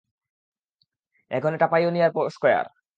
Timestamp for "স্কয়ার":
2.29-2.65